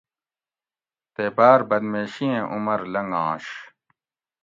تے 1.13 1.25
باۤر 1.37 1.59
بدمیشی 1.69 2.27
ایں 2.33 2.43
عمر 2.53 2.79
لنگاںش 2.93 3.45